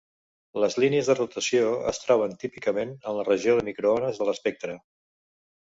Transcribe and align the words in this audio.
Les 0.61 0.77
línies 0.83 1.09
de 1.11 1.15
rotació 1.19 1.67
es 1.91 2.01
troben 2.05 2.35
típicament 2.45 2.97
en 2.97 3.21
la 3.21 3.29
regió 3.29 3.57
de 3.61 3.69
microones 3.71 4.21
de 4.25 4.31
l'espectre. 4.33 4.83